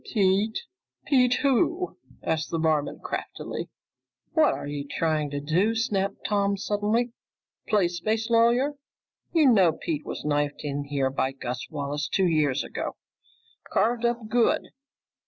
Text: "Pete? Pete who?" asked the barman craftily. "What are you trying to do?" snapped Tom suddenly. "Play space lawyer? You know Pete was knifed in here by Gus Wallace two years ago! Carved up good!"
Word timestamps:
"Pete? 0.03 0.57
Pete 1.05 1.35
who?" 1.43 1.95
asked 2.23 2.49
the 2.49 2.57
barman 2.57 3.01
craftily. 3.03 3.69
"What 4.33 4.55
are 4.55 4.65
you 4.65 4.87
trying 4.89 5.29
to 5.29 5.39
do?" 5.39 5.75
snapped 5.75 6.25
Tom 6.25 6.57
suddenly. 6.57 7.11
"Play 7.67 7.87
space 7.87 8.27
lawyer? 8.31 8.73
You 9.31 9.45
know 9.53 9.73
Pete 9.73 10.03
was 10.03 10.25
knifed 10.25 10.63
in 10.63 10.85
here 10.85 11.11
by 11.11 11.33
Gus 11.33 11.67
Wallace 11.69 12.07
two 12.11 12.25
years 12.25 12.63
ago! 12.63 12.95
Carved 13.71 14.03
up 14.03 14.27
good!" 14.27 14.69